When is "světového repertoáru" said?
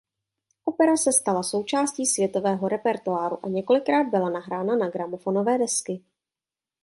2.05-3.45